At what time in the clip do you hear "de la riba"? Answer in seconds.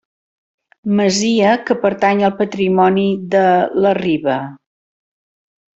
3.37-4.41